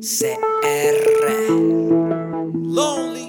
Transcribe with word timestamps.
CR 0.00 0.38
Lonely. 2.54 3.27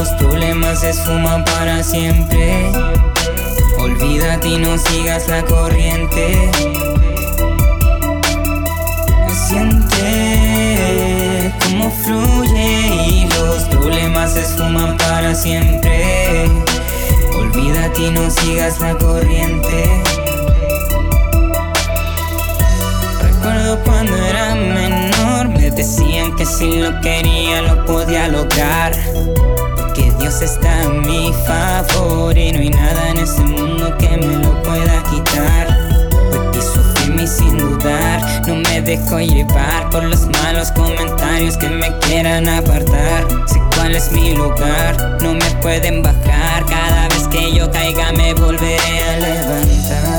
Los 0.00 0.08
problemas 0.14 0.80
se 0.80 0.90
esfuman 0.90 1.44
para 1.44 1.82
siempre. 1.82 2.72
Olvídate 3.78 4.48
y 4.48 4.56
no 4.56 4.78
sigas 4.78 5.28
la 5.28 5.44
corriente. 5.44 6.50
Siente 9.46 9.92
cómo 11.62 11.90
fluye 11.90 13.08
y 13.08 13.26
los 13.26 13.64
problemas 13.64 14.32
se 14.32 14.40
esfuman 14.40 14.96
para 14.96 15.34
siempre. 15.34 16.48
Olvídate 17.36 18.00
y 18.00 18.10
no 18.10 18.30
sigas 18.30 18.80
la 18.80 18.96
corriente. 18.96 20.02
Recuerdo 23.20 23.78
cuando 23.84 24.16
era 24.16 24.54
menor, 24.54 25.48
me 25.50 25.70
decían 25.70 26.34
que 26.36 26.46
si 26.46 26.76
lo 26.76 26.98
quería 27.02 27.60
lo 27.60 27.84
podía 27.84 28.28
lograr. 28.28 28.96
Dios 30.30 30.42
está 30.42 30.82
a 30.82 30.88
mi 30.88 31.32
favor 31.44 32.38
y 32.38 32.52
no 32.52 32.60
hay 32.60 32.70
nada 32.70 33.10
en 33.10 33.18
este 33.18 33.42
mundo 33.42 33.92
que 33.98 34.10
me 34.10 34.36
lo 34.36 34.62
pueda 34.62 35.02
quitar. 35.10 35.66
Firme 36.94 37.24
y 37.24 37.26
sin 37.26 37.58
dudar, 37.58 38.46
no 38.46 38.54
me 38.54 38.80
dejo 38.80 39.18
llevar 39.18 39.90
por 39.90 40.04
los 40.04 40.26
malos 40.40 40.70
comentarios 40.70 41.56
que 41.56 41.68
me 41.68 41.92
quieran 41.98 42.48
apartar. 42.48 43.26
Sé 43.46 43.60
cuál 43.74 43.96
es 43.96 44.12
mi 44.12 44.36
lugar, 44.36 45.18
no 45.20 45.34
me 45.34 45.50
pueden 45.62 46.00
bajar. 46.00 46.64
Cada 46.64 47.08
vez 47.08 47.26
que 47.26 47.52
yo 47.52 47.68
caiga 47.72 48.12
me 48.12 48.32
volveré 48.32 49.02
a 49.02 49.16
levantar. 49.16 50.09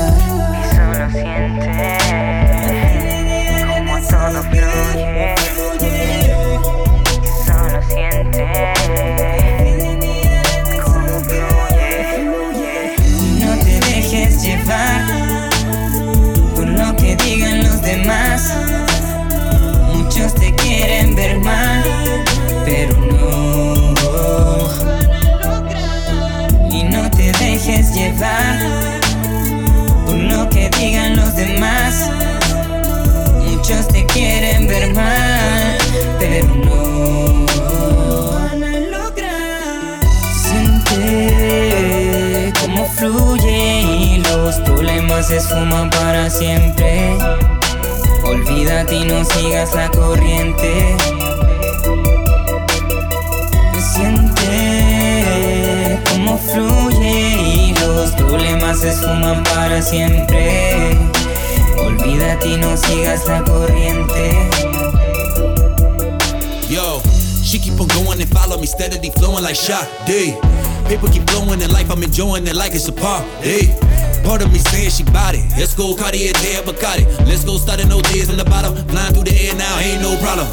Se 45.22 45.36
esfuman 45.36 45.88
para 45.90 46.28
siempre. 46.28 47.16
Olvídate 48.24 48.96
y 48.96 49.04
no 49.04 49.24
sigas 49.24 49.72
la 49.74 49.88
corriente. 49.90 50.96
Siente 53.94 54.40
cómo 56.10 56.38
fluye 56.38 57.20
y 57.40 57.74
los 57.80 58.10
problemas 58.12 58.80
se 58.80 58.88
esfuman 58.90 59.44
para 59.44 59.80
siempre. 59.82 60.98
Olvídate 61.78 62.48
y 62.48 62.56
no 62.56 62.76
sigas 62.76 63.26
la 63.26 63.44
corriente. 63.44 64.50
Yo, 66.68 67.00
she 67.42 67.58
keep 67.58 67.80
on 67.80 67.86
going 67.88 68.20
and 68.20 68.32
follow 68.32 68.58
me 68.58 68.66
steadily 68.66 69.10
flowing 69.10 69.44
like 69.44 69.56
shot. 69.56 69.86
Day. 70.06 70.36
Paper 70.86 71.08
keep 71.08 71.24
blowing 71.26 71.60
in 71.60 71.70
life, 71.70 71.90
I'm 71.90 72.02
enjoying 72.02 72.46
it 72.46 72.56
like 72.56 72.74
it's 72.74 72.88
a 72.88 72.92
party. 72.92 73.70
Part 74.24 74.42
of 74.42 74.52
me 74.52 74.58
saying 74.58 74.90
she 74.90 75.04
bought 75.04 75.34
it. 75.34 75.44
Let's 75.58 75.74
go 75.74 75.94
Cartier 75.94 76.32
there, 76.44 76.62
Bacardi. 76.62 77.04
Let's 77.26 77.44
go 77.44 77.56
starting 77.58 77.88
no 77.88 78.00
days 78.00 78.30
on 78.30 78.36
the 78.36 78.44
bottom. 78.44 78.74
Flying 78.88 79.12
through 79.14 79.28
the 79.28 79.34
air 79.34 79.54
now, 79.54 79.78
ain't 79.78 80.00
no 80.00 80.16
problem. 80.22 80.46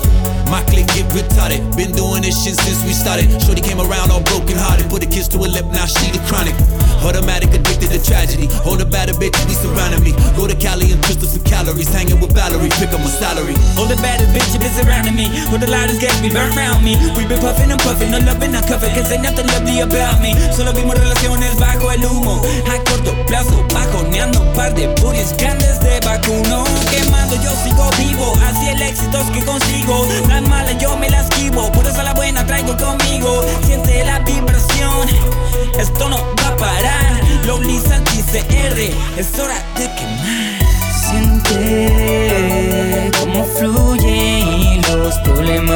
My 0.50 0.66
clique 0.66 0.90
get 0.98 1.06
retarded. 1.14 1.62
Been 1.78 1.94
doing 1.94 2.26
this 2.26 2.36
shit 2.44 2.58
since 2.58 2.82
we 2.84 2.94
started. 2.94 3.30
Shorty 3.42 3.62
came 3.62 3.80
around 3.80 4.10
all 4.12 4.26
broken 4.26 4.58
hearted. 4.58 4.90
Put 4.90 5.06
a 5.06 5.10
kiss 5.10 5.30
to 5.30 5.38
her 5.46 5.50
lip, 5.50 5.66
now 5.70 5.86
she 5.86 6.10
the 6.10 6.20
chronic. 6.26 6.58
Automatic 7.06 7.54
addicted 7.54 7.94
to 7.94 8.00
tragedy. 8.04 8.48
Hold 8.66 8.82
a 8.82 8.86
bad 8.86 9.10
bitch, 9.22 9.38
be 9.48 9.54
surrounding 9.54 10.04
me. 10.04 10.12
Go 10.36 10.48
to 10.48 10.58
Cali 10.58 10.92
and 10.92 11.02
crystal 11.06 11.30
some 11.30 11.44
calories. 11.46 11.88
Hanging 11.94 12.20
with 12.20 12.34
Valerie, 12.34 12.74
pick 12.82 12.92
up 12.92 13.00
my 13.00 13.08
salary. 13.08 13.56
All 13.78 13.86
the 13.86 13.96
baddest 14.02 14.29
been 14.70 14.86
surrounding 14.86 15.16
me. 15.16 15.26
All 15.52 15.58
the 15.58 15.68
loudest 15.68 16.02
get 16.02 16.14
me 16.22 16.30
burn 16.30 16.54
around 16.58 16.84
me. 16.84 16.96
We 17.16 17.26
been 17.26 17.40
puffing 17.40 17.72
and 17.72 17.82
puffing, 17.82 18.12
no 18.12 18.20
loving, 18.20 18.52
no 18.52 18.62
cuffing, 18.62 18.94
cause 18.94 19.12
ain't 19.12 19.24
nothing 19.24 19.48
lovely 19.48 19.82
about 19.82 20.22
me. 20.22 20.34
Solo 20.54 20.74
vimos 20.74 20.98
relaciones 20.98 21.56
bajo 21.58 21.92
el 21.92 22.06
humo. 22.06 22.42
A 22.68 22.78
corto 22.84 23.14
plazo, 23.26 23.66
bajoneando 23.74 24.42
un 24.42 24.54
par 24.54 24.74
de 24.74 24.88
booties 25.02 25.36
grandes 25.38 25.80
de 25.82 26.00
vacuno. 26.02 26.64
Quemando, 26.92 27.36
yo 27.42 27.52
sigo 27.64 27.90
vivo. 27.98 28.34
Así 28.46 28.70
el 28.70 28.82
éxito 28.82 29.20
es 29.20 29.30
que 29.32 29.44
consigo. 29.46 30.08
Las 30.28 30.42
malas 30.44 30.78
yo 30.78 30.96
me 30.98 31.10
las 31.10 31.30
esquivo. 31.30 31.72
Por 31.72 31.86
eso 31.86 32.02
la 32.04 32.14
buena 32.14 32.46
traigo 32.46 32.76
conmigo. 32.78 33.46
Siente 33.66 34.04
la 34.06 34.20
vibración. 34.20 35.08
Esto 35.78 36.10
no 36.10 36.18
va 36.44 36.50
a 36.50 36.58
parar. 36.58 37.22
Lowly 37.46 37.80
Santi 37.80 38.22
CR. 38.24 38.80
Es 39.18 39.40
hora 39.40 39.58
de 39.78 39.90
quemar. 39.96 40.70
Siente 41.10 42.19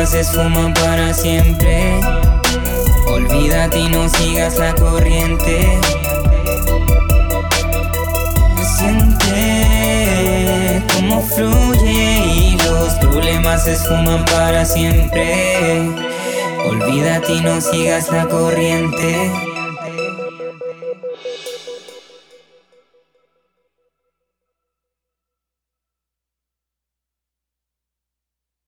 se 0.05 0.21
esfuman 0.21 0.73
para 0.73 1.13
siempre. 1.13 1.99
Olvídate 3.07 3.79
y 3.79 3.89
no 3.89 4.09
sigas 4.09 4.57
la 4.57 4.73
corriente. 4.75 5.79
Siente 8.77 10.83
cómo 10.93 11.21
fluye 11.21 12.25
y 12.25 12.57
los 12.57 12.93
problemas 12.95 13.63
se 13.63 13.73
esfuman 13.73 14.25
para 14.25 14.65
siempre. 14.65 15.89
Olvídate 16.65 17.33
y 17.33 17.41
no 17.41 17.61
sigas 17.61 18.11
la 18.11 18.27
corriente. 18.27 19.52